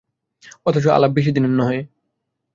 [0.65, 1.79] অথচ আলাপ বেশিদিনের নহে।